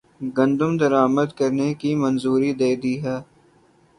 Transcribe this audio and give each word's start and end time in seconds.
گندم 0.37 0.71
درآمدکرنے 0.77 1.69
کی 1.79 1.91
منظوری 1.95 2.51
دےدی 2.59 2.95
ہے 3.03 3.17